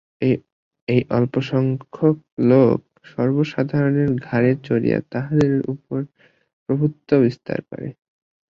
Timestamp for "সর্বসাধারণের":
3.11-4.09